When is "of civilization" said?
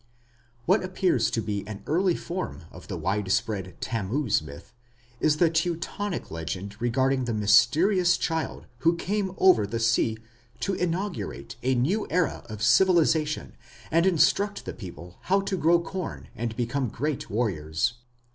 12.49-13.53